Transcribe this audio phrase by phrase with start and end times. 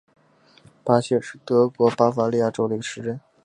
[0.83, 3.19] 比希尔是德国巴伐利亚州的一个市镇。